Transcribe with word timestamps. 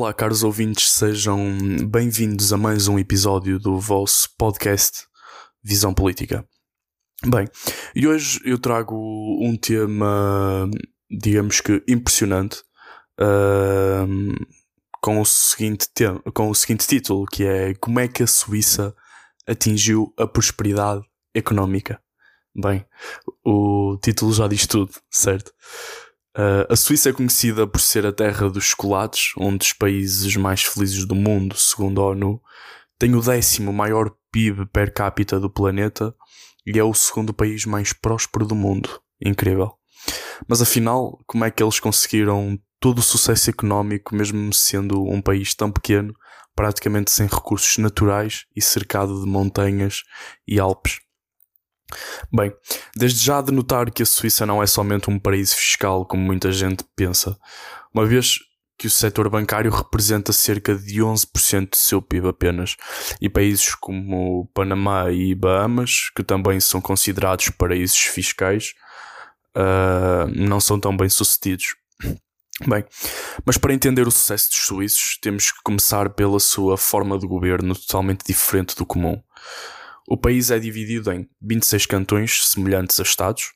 Olá, 0.00 0.14
caros 0.14 0.44
ouvintes, 0.44 0.92
sejam 0.92 1.58
bem-vindos 1.88 2.52
a 2.52 2.56
mais 2.56 2.86
um 2.86 3.00
episódio 3.00 3.58
do 3.58 3.80
vosso 3.80 4.28
podcast 4.38 5.08
Visão 5.60 5.92
Política. 5.92 6.46
Bem, 7.26 7.48
e 7.96 8.06
hoje 8.06 8.40
eu 8.44 8.60
trago 8.60 8.94
um 9.42 9.56
tema, 9.56 10.70
digamos 11.10 11.60
que 11.60 11.82
impressionante, 11.88 12.62
uh, 13.20 14.46
com, 15.02 15.20
o 15.20 15.24
seguinte 15.24 15.88
tema, 15.92 16.22
com 16.32 16.48
o 16.48 16.54
seguinte 16.54 16.86
título, 16.86 17.26
que 17.26 17.42
é 17.42 17.74
Como 17.74 17.98
é 17.98 18.06
que 18.06 18.22
a 18.22 18.26
Suíça 18.28 18.94
atingiu 19.48 20.14
a 20.16 20.28
prosperidade 20.28 21.02
económica? 21.34 22.00
Bem, 22.54 22.86
o 23.44 23.98
título 24.00 24.32
já 24.32 24.46
diz 24.46 24.64
tudo, 24.64 24.92
certo? 25.10 25.52
Uh, 26.36 26.70
a 26.70 26.76
Suíça 26.76 27.10
é 27.10 27.12
conhecida 27.12 27.66
por 27.66 27.80
ser 27.80 28.06
a 28.06 28.12
terra 28.12 28.48
dos 28.48 28.64
chocolates, 28.64 29.32
um 29.36 29.56
dos 29.56 29.72
países 29.72 30.36
mais 30.36 30.62
felizes 30.62 31.04
do 31.04 31.14
mundo, 31.14 31.56
segundo 31.56 32.00
a 32.00 32.06
ONU. 32.08 32.40
Tem 32.98 33.14
o 33.14 33.20
décimo 33.20 33.72
maior 33.72 34.12
PIB 34.30 34.66
per 34.66 34.92
capita 34.92 35.40
do 35.40 35.50
planeta 35.50 36.14
e 36.66 36.78
é 36.78 36.84
o 36.84 36.94
segundo 36.94 37.32
país 37.32 37.64
mais 37.64 37.92
próspero 37.92 38.46
do 38.46 38.54
mundo. 38.54 39.00
Incrível. 39.20 39.72
Mas 40.46 40.62
afinal, 40.62 41.18
como 41.26 41.44
é 41.44 41.50
que 41.50 41.62
eles 41.62 41.80
conseguiram 41.80 42.58
todo 42.78 42.98
o 42.98 43.02
sucesso 43.02 43.50
económico, 43.50 44.14
mesmo 44.14 44.52
sendo 44.52 45.02
um 45.02 45.20
país 45.20 45.54
tão 45.54 45.70
pequeno, 45.70 46.14
praticamente 46.54 47.10
sem 47.10 47.26
recursos 47.26 47.78
naturais 47.78 48.46
e 48.54 48.62
cercado 48.62 49.20
de 49.20 49.28
montanhas 49.28 50.02
e 50.46 50.60
Alpes? 50.60 51.00
Bem, 52.32 52.52
desde 52.94 53.24
já 53.24 53.40
de 53.40 53.52
notar 53.52 53.90
que 53.90 54.02
a 54.02 54.06
Suíça 54.06 54.44
não 54.44 54.62
é 54.62 54.66
somente 54.66 55.08
um 55.08 55.18
paraíso 55.18 55.56
fiscal, 55.56 56.04
como 56.04 56.22
muita 56.22 56.52
gente 56.52 56.84
pensa, 56.94 57.36
uma 57.94 58.04
vez 58.04 58.38
que 58.78 58.86
o 58.86 58.90
setor 58.90 59.28
bancário 59.28 59.72
representa 59.72 60.32
cerca 60.32 60.74
de 60.76 61.00
11% 61.00 61.70
do 61.70 61.76
seu 61.76 62.00
PIB 62.00 62.28
apenas, 62.28 62.76
e 63.20 63.28
países 63.28 63.74
como 63.74 64.48
Panamá 64.54 65.10
e 65.10 65.34
Bahamas, 65.34 66.10
que 66.14 66.22
também 66.22 66.60
são 66.60 66.80
considerados 66.80 67.50
paraísos 67.50 67.98
fiscais, 67.98 68.74
uh, 69.56 70.28
não 70.32 70.60
são 70.60 70.78
tão 70.78 70.96
bem 70.96 71.08
sucedidos. 71.08 71.74
Bem, 72.66 72.84
mas 73.44 73.56
para 73.56 73.72
entender 73.72 74.06
o 74.06 74.10
sucesso 74.10 74.50
dos 74.50 74.58
suíços, 74.58 75.18
temos 75.22 75.52
que 75.52 75.62
começar 75.62 76.10
pela 76.10 76.40
sua 76.40 76.76
forma 76.76 77.16
de 77.16 77.26
governo 77.26 77.74
totalmente 77.74 78.24
diferente 78.26 78.74
do 78.76 78.84
comum. 78.84 79.20
O 80.10 80.16
país 80.16 80.50
é 80.50 80.58
dividido 80.58 81.12
em 81.12 81.28
26 81.42 81.84
cantões 81.84 82.48
semelhantes 82.48 82.98
a 82.98 83.02
Estados, 83.02 83.52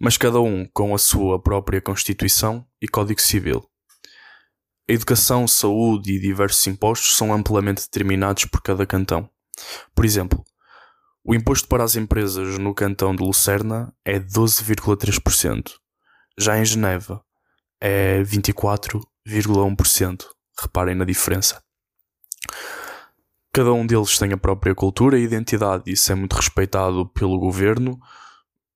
mas 0.00 0.16
cada 0.16 0.40
um 0.40 0.66
com 0.74 0.92
a 0.92 0.98
sua 0.98 1.40
própria 1.40 1.80
Constituição 1.80 2.66
e 2.82 2.88
Código 2.88 3.20
Civil. 3.20 3.64
A 4.90 4.92
educação, 4.92 5.46
saúde 5.46 6.14
e 6.14 6.18
diversos 6.18 6.66
impostos 6.66 7.16
são 7.16 7.32
amplamente 7.32 7.82
determinados 7.82 8.44
por 8.46 8.60
cada 8.60 8.84
cantão. 8.84 9.30
Por 9.94 10.04
exemplo, 10.04 10.44
o 11.24 11.32
imposto 11.32 11.68
para 11.68 11.84
as 11.84 11.94
empresas 11.94 12.58
no 12.58 12.74
cantão 12.74 13.14
de 13.14 13.22
Lucerna 13.22 13.94
é 14.04 14.18
12,3%. 14.18 15.74
Já 16.36 16.58
em 16.58 16.64
Geneva 16.64 17.24
é 17.80 18.20
24,1%. 18.24 20.24
Reparem 20.60 20.96
na 20.96 21.04
diferença. 21.04 21.62
Cada 23.54 23.72
um 23.72 23.86
deles 23.86 24.18
tem 24.18 24.32
a 24.32 24.36
própria 24.36 24.74
cultura 24.74 25.16
e 25.16 25.22
identidade, 25.22 25.84
isso 25.86 26.10
é 26.10 26.14
muito 26.16 26.34
respeitado 26.34 27.06
pelo 27.10 27.38
governo 27.38 28.00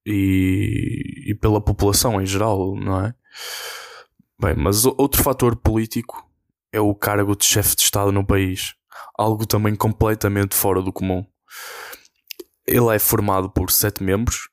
e, 0.06 1.24
e 1.26 1.34
pela 1.34 1.60
população 1.60 2.22
em 2.22 2.24
geral, 2.24 2.76
não 2.76 3.04
é? 3.04 3.12
Bem, 4.40 4.54
mas 4.54 4.84
outro 4.84 5.20
fator 5.20 5.56
político 5.56 6.24
é 6.72 6.80
o 6.80 6.94
cargo 6.94 7.34
de 7.34 7.44
chefe 7.44 7.74
de 7.74 7.82
Estado 7.82 8.12
no 8.12 8.24
país, 8.24 8.76
algo 9.18 9.44
também 9.44 9.74
completamente 9.74 10.54
fora 10.54 10.80
do 10.80 10.92
comum. 10.92 11.26
Ele 12.64 12.94
é 12.94 13.00
formado 13.00 13.50
por 13.50 13.72
sete 13.72 14.00
membros, 14.00 14.48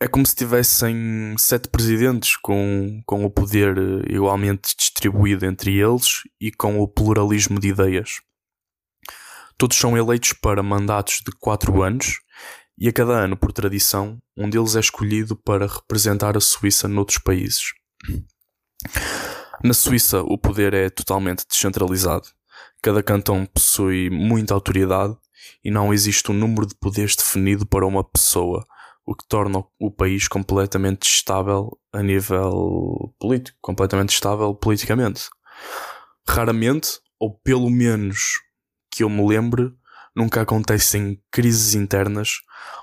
é 0.00 0.08
como 0.08 0.26
se 0.26 0.34
tivessem 0.34 1.36
sete 1.38 1.68
presidentes 1.68 2.34
com, 2.34 3.00
com 3.06 3.24
o 3.24 3.30
poder 3.30 3.76
igualmente 4.10 4.74
distribuído 4.76 5.46
entre 5.46 5.78
eles 5.78 6.22
e 6.40 6.50
com 6.50 6.80
o 6.80 6.88
pluralismo 6.88 7.60
de 7.60 7.68
ideias. 7.68 8.26
Todos 9.58 9.76
são 9.76 9.98
eleitos 9.98 10.32
para 10.32 10.62
mandatos 10.62 11.20
de 11.26 11.32
quatro 11.36 11.82
anos 11.82 12.20
e 12.78 12.88
a 12.88 12.92
cada 12.92 13.14
ano, 13.14 13.36
por 13.36 13.52
tradição, 13.52 14.16
um 14.36 14.48
deles 14.48 14.76
é 14.76 14.80
escolhido 14.80 15.34
para 15.34 15.66
representar 15.66 16.36
a 16.36 16.40
Suíça 16.40 16.86
noutros 16.86 17.18
países. 17.18 17.72
Na 19.64 19.74
Suíça, 19.74 20.22
o 20.22 20.38
poder 20.38 20.74
é 20.74 20.88
totalmente 20.88 21.44
descentralizado. 21.44 22.28
Cada 22.80 23.02
cantão 23.02 23.44
possui 23.46 24.08
muita 24.08 24.54
autoridade 24.54 25.16
e 25.64 25.72
não 25.72 25.92
existe 25.92 26.30
um 26.30 26.34
número 26.34 26.64
de 26.64 26.76
poderes 26.76 27.16
definido 27.16 27.66
para 27.66 27.84
uma 27.84 28.04
pessoa, 28.04 28.64
o 29.04 29.12
que 29.12 29.26
torna 29.26 29.64
o 29.80 29.90
país 29.90 30.28
completamente 30.28 31.02
estável 31.02 31.76
a 31.92 32.00
nível 32.00 33.12
político, 33.18 33.58
completamente 33.60 34.10
estável 34.10 34.54
politicamente. 34.54 35.28
Raramente, 36.28 37.00
ou 37.18 37.36
pelo 37.40 37.68
menos 37.68 38.38
que 38.98 39.04
eu 39.04 39.08
me 39.08 39.24
lembre, 39.24 39.72
nunca 40.14 40.40
acontecem 40.40 41.22
crises 41.30 41.76
internas, 41.76 42.40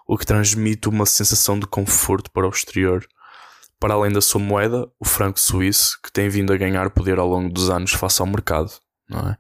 o 0.08 0.18
que 0.18 0.26
transmite 0.26 0.88
uma 0.88 1.06
sensação 1.06 1.60
de 1.60 1.68
conforto 1.68 2.32
para 2.32 2.48
o 2.48 2.50
exterior. 2.50 3.06
Para 3.78 3.96
além 3.96 4.14
da 4.14 4.22
sua 4.22 4.40
moeda, 4.40 4.90
o 4.98 5.04
franco 5.04 5.38
suíço, 5.38 6.00
que 6.02 6.10
tem 6.10 6.30
vindo 6.30 6.54
a 6.54 6.58
ganhar 6.58 6.90
poder 6.92 7.20
ao 7.20 7.28
longo 7.28 7.50
dos 7.52 7.70
anos 7.70 7.92
face 7.92 8.22
ao 8.22 8.28
mercado. 8.28 8.72
É? 9.12 9.36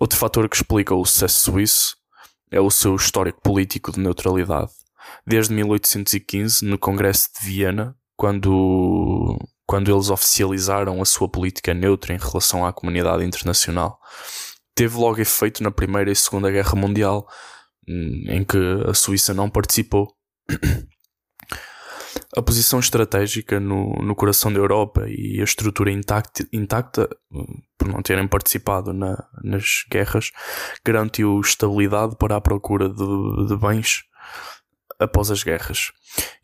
Outro 0.00 0.16
fator 0.16 0.48
que 0.48 0.54
explica 0.54 0.94
o 0.94 1.04
sucesso 1.04 1.50
suíço 1.50 1.96
é 2.48 2.60
o 2.60 2.70
seu 2.70 2.94
histórico 2.94 3.40
político 3.42 3.90
de 3.90 3.98
neutralidade. 3.98 4.70
Desde 5.26 5.52
1815, 5.52 6.64
no 6.64 6.78
Congresso 6.78 7.28
de 7.40 7.44
Viena, 7.44 7.96
quando, 8.16 9.36
quando 9.66 9.92
eles 9.92 10.10
oficializaram 10.10 11.02
a 11.02 11.04
sua 11.04 11.28
política 11.28 11.74
neutra 11.74 12.14
em 12.14 12.18
relação 12.18 12.64
à 12.64 12.72
comunidade 12.72 13.24
internacional 13.24 13.98
teve 14.82 14.98
logo 14.98 15.20
efeito 15.20 15.62
na 15.62 15.70
Primeira 15.70 16.10
e 16.10 16.16
Segunda 16.16 16.50
Guerra 16.50 16.74
Mundial, 16.74 17.24
hum, 17.88 18.24
em 18.26 18.42
que 18.42 18.58
a 18.88 18.92
Suíça 18.92 19.32
não 19.32 19.48
participou. 19.48 20.08
A 22.36 22.42
posição 22.42 22.80
estratégica 22.80 23.60
no, 23.60 23.92
no 24.02 24.16
coração 24.16 24.52
da 24.52 24.58
Europa 24.58 25.04
e 25.06 25.40
a 25.40 25.44
estrutura 25.44 25.90
intacta, 25.92 26.44
intacta 26.52 27.08
hum, 27.30 27.60
por 27.78 27.86
não 27.86 28.02
terem 28.02 28.26
participado 28.26 28.92
na, 28.92 29.16
nas 29.44 29.84
guerras, 29.88 30.32
garantiu 30.84 31.40
estabilidade 31.40 32.16
para 32.16 32.36
a 32.36 32.40
procura 32.40 32.88
de, 32.88 33.46
de 33.46 33.56
bens 33.56 34.02
após 34.98 35.30
as 35.30 35.44
guerras, 35.44 35.92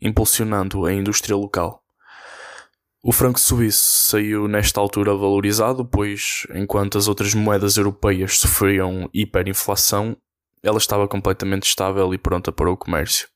impulsionando 0.01 0.85
a 0.85 0.93
indústria 0.93 1.35
local. 1.35 1.83
O 3.01 3.13
franco 3.13 3.39
suíço 3.39 3.81
saiu 3.81 4.45
nesta 4.47 4.81
altura 4.81 5.15
valorizado, 5.15 5.85
pois 5.85 6.45
enquanto 6.53 6.97
as 6.97 7.07
outras 7.07 7.33
moedas 7.33 7.77
europeias 7.77 8.37
sofriam 8.37 9.09
hiperinflação, 9.13 10.17
ela 10.61 10.77
estava 10.77 11.07
completamente 11.07 11.63
estável 11.63 12.13
e 12.13 12.17
pronta 12.17 12.51
para 12.51 12.69
o 12.69 12.75
comércio. 12.75 13.29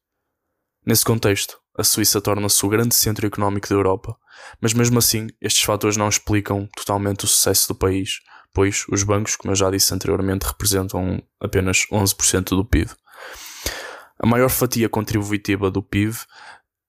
Nesse 0.85 1.05
contexto, 1.05 1.57
a 1.77 1.83
Suíça 1.83 2.19
torna-se 2.19 2.65
o 2.65 2.69
grande 2.69 2.93
centro 2.93 3.25
económico 3.25 3.69
da 3.69 3.75
Europa, 3.75 4.17
mas 4.59 4.73
mesmo 4.73 4.99
assim, 4.99 5.27
estes 5.41 5.63
fatores 5.63 5.95
não 5.95 6.09
explicam 6.09 6.67
totalmente 6.75 7.23
o 7.23 7.27
sucesso 7.27 7.69
do 7.69 7.75
país, 7.75 8.19
pois 8.53 8.85
os 8.91 9.03
bancos, 9.03 9.37
como 9.37 9.53
eu 9.53 9.55
já 9.55 9.71
disse 9.71 9.93
anteriormente, 9.93 10.45
representam 10.45 11.23
apenas 11.39 11.85
11% 11.89 12.49
do 12.49 12.65
PIB. 12.65 12.91
A 14.19 14.27
maior 14.27 14.49
fatia 14.49 14.89
contributiva 14.89 15.71
do 15.71 15.81
PIB 15.81 16.15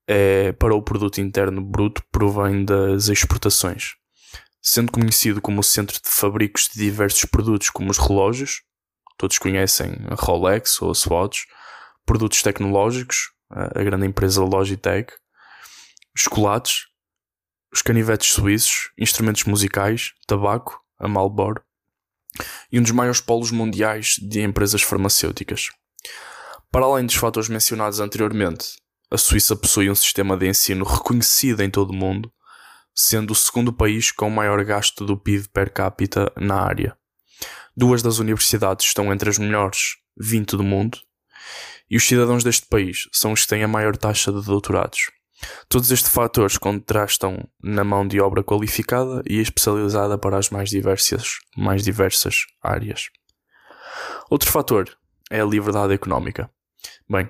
é, 0.07 0.51
para 0.53 0.75
o 0.75 0.81
produto 0.81 1.19
interno 1.19 1.61
bruto 1.61 2.03
provém 2.11 2.63
das 2.63 3.07
exportações, 3.07 3.95
sendo 4.61 4.91
conhecido 4.91 5.41
como 5.41 5.59
o 5.59 5.63
centro 5.63 5.95
de 5.95 6.09
fabricos 6.09 6.69
de 6.73 6.79
diversos 6.79 7.25
produtos 7.25 7.69
como 7.69 7.89
os 7.89 7.97
relógios, 7.97 8.61
todos 9.17 9.37
conhecem 9.37 9.95
a 10.09 10.15
Rolex 10.15 10.81
ou 10.81 10.91
a 10.91 10.95
Swatch, 10.95 11.43
produtos 12.05 12.41
tecnológicos, 12.41 13.31
a 13.49 13.83
grande 13.83 14.05
empresa 14.05 14.43
Logitech, 14.43 15.13
chocolates, 16.15 16.87
os 17.71 17.81
canivetes 17.81 18.31
suíços, 18.31 18.91
instrumentos 18.97 19.43
musicais, 19.43 20.13
tabaco, 20.27 20.81
a 20.97 21.07
Marlboro 21.07 21.61
e 22.71 22.79
um 22.79 22.83
dos 22.83 22.91
maiores 22.91 23.21
polos 23.21 23.51
mundiais 23.51 24.15
de 24.21 24.41
empresas 24.41 24.81
farmacêuticas. 24.81 25.69
Para 26.71 26.85
além 26.85 27.05
dos 27.05 27.15
fatores 27.15 27.49
mencionados 27.49 27.99
anteriormente, 27.99 28.75
a 29.11 29.17
Suíça 29.17 29.55
possui 29.55 29.89
um 29.89 29.95
sistema 29.95 30.35
de 30.35 30.47
ensino 30.47 30.83
reconhecido 30.83 31.61
em 31.61 31.69
todo 31.69 31.91
o 31.91 31.95
mundo, 31.95 32.31
sendo 32.93 33.31
o 33.31 33.35
segundo 33.35 33.71
país 33.71 34.11
com 34.11 34.27
o 34.27 34.31
maior 34.31 34.63
gasto 34.63 35.05
do 35.05 35.17
PIB 35.17 35.49
per 35.49 35.71
capita 35.71 36.31
na 36.37 36.61
área. 36.61 36.97
Duas 37.75 38.01
das 38.01 38.19
universidades 38.19 38.85
estão 38.85 39.13
entre 39.13 39.29
as 39.29 39.37
melhores 39.37 39.97
20 40.17 40.57
do 40.57 40.63
mundo, 40.63 40.97
e 41.89 41.97
os 41.97 42.07
cidadãos 42.07 42.43
deste 42.43 42.65
país 42.67 43.07
são 43.11 43.33
os 43.33 43.41
que 43.41 43.47
têm 43.47 43.63
a 43.63 43.67
maior 43.67 43.95
taxa 43.95 44.31
de 44.31 44.41
doutorados. 44.41 45.11
Todos 45.67 45.91
estes 45.91 46.09
fatores 46.09 46.57
contrastam 46.57 47.47
na 47.61 47.83
mão 47.83 48.07
de 48.07 48.19
obra 48.19 48.43
qualificada 48.43 49.21
e 49.27 49.39
especializada 49.39 50.17
para 50.17 50.37
as 50.37 50.49
mais 50.49 50.69
diversas, 50.69 51.37
mais 51.55 51.83
diversas 51.83 52.45
áreas. 52.63 53.09
Outro 54.29 54.49
fator 54.49 54.89
é 55.29 55.41
a 55.41 55.45
liberdade 55.45 55.93
económica. 55.93 56.49
Bem, 57.09 57.29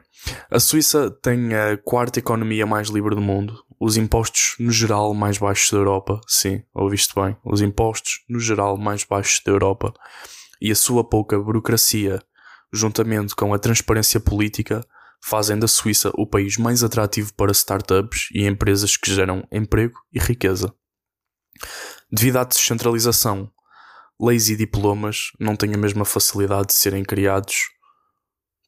a 0.50 0.60
Suíça 0.60 1.12
tem 1.22 1.54
a 1.54 1.78
quarta 1.78 2.20
economia 2.20 2.66
mais 2.66 2.90
livre 2.90 3.14
do 3.14 3.22
mundo, 3.22 3.64
os 3.80 3.98
impostos 3.98 4.56
no 4.60 4.72
geral 4.72 5.14
mais 5.14 5.38
baixos 5.38 5.70
da 5.70 5.78
Europa, 5.78 6.22
sim, 6.28 6.64
ouviste 6.74 7.14
bem, 7.14 7.36
os 7.44 7.62
impostos 7.62 8.24
no 8.30 8.40
geral 8.40 8.78
mais 8.78 9.04
baixos 9.04 9.42
da 9.46 9.52
Europa, 9.52 9.94
e 10.62 10.72
a 10.72 10.76
sua 10.76 11.04
pouca 11.04 11.38
burocracia, 11.38 12.22
juntamente 12.72 13.36
com 13.36 13.54
a 13.54 13.60
transparência 13.60 14.20
política, 14.20 14.86
fazem 15.22 15.58
da 15.58 15.68
Suíça 15.68 16.12
o 16.16 16.26
país 16.26 16.58
mais 16.58 16.84
atrativo 16.84 17.34
para 17.34 17.52
startups 17.52 18.30
e 18.32 18.46
empresas 18.46 18.96
que 18.96 19.14
geram 19.14 19.46
emprego 19.52 20.00
e 20.14 20.20
riqueza. 20.20 20.74
Devido 22.12 22.38
à 22.38 22.44
descentralização, 22.44 23.52
leis 24.20 24.50
e 24.50 24.56
diplomas 24.56 25.32
não 25.40 25.56
têm 25.56 25.74
a 25.74 25.78
mesma 25.78 26.06
facilidade 26.06 26.68
de 26.68 26.74
serem 26.74 27.04
criados 27.04 27.75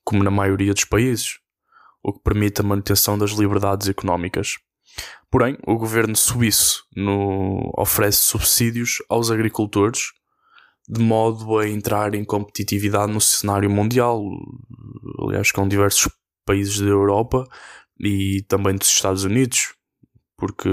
como 0.08 0.24
na 0.24 0.32
maioria 0.32 0.74
dos 0.74 0.86
países, 0.86 1.38
o 2.02 2.14
que 2.14 2.22
permite 2.24 2.62
a 2.62 2.64
manutenção 2.64 3.18
das 3.18 3.32
liberdades 3.32 3.90
económicas. 3.90 4.56
Porém, 5.30 5.58
o 5.68 5.76
governo 5.76 6.16
suíço 6.16 6.86
no, 6.96 7.74
oferece 7.78 8.20
subsídios 8.20 9.00
aos 9.10 9.30
agricultores 9.30 10.14
de 10.88 11.02
modo 11.02 11.60
a 11.60 11.68
entrar 11.68 12.16
em 12.16 12.24
competitividade 12.24 13.12
no 13.12 13.20
cenário 13.20 13.70
mundial, 13.70 14.24
aliás, 15.20 15.52
com 15.52 15.68
diversos 15.68 16.10
países 16.46 16.80
da 16.80 16.88
Europa 16.88 17.46
e 18.00 18.46
também 18.48 18.78
dos 18.78 18.88
Estados 18.88 19.26
Unidos, 19.26 19.74
porque 20.38 20.70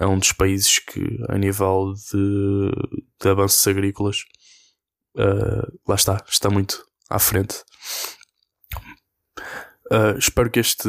é 0.00 0.06
um 0.06 0.18
dos 0.18 0.32
países 0.32 0.78
que, 0.78 1.04
a 1.28 1.36
nível 1.36 1.92
de, 2.10 2.70
de 3.20 3.28
avanços 3.28 3.68
agrícolas, 3.68 4.24
uh, 5.14 5.78
lá 5.86 5.94
está, 5.94 6.24
está 6.26 6.48
muito 6.48 6.82
à 7.10 7.18
frente. 7.18 7.62
Uh, 9.90 10.16
espero 10.18 10.50
que 10.50 10.60
este 10.60 10.88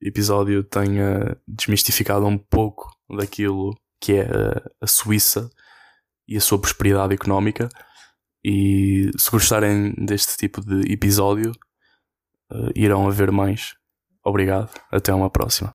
episódio 0.00 0.62
tenha 0.62 1.36
desmistificado 1.48 2.26
um 2.26 2.36
pouco 2.36 2.90
daquilo 3.08 3.74
que 4.00 4.14
é 4.14 4.28
a, 4.80 4.86
Suíça 4.86 5.50
e 6.28 6.36
a 6.36 6.40
sua 6.40 6.60
prosperidade 6.60 7.14
económica. 7.14 7.68
E 8.44 9.10
se 9.18 9.30
gostarem 9.30 9.94
deste 9.98 10.36
tipo 10.36 10.60
de 10.60 10.92
episódio, 10.92 11.52
uh, 12.52 12.70
irão 12.74 13.06
haver 13.06 13.30
mais. 13.30 13.74
Obrigado. 14.24 14.70
Até 14.90 15.12
uma 15.12 15.30
próxima. 15.30 15.68